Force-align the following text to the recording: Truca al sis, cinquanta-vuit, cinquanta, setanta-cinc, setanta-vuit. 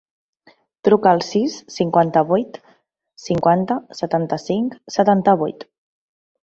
Truca 0.87 1.11
al 1.17 1.21
sis, 1.27 1.57
cinquanta-vuit, 1.75 2.57
cinquanta, 3.27 3.81
setanta-cinc, 4.03 4.77
setanta-vuit. 4.99 5.71